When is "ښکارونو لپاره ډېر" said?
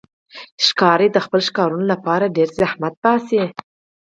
1.49-2.49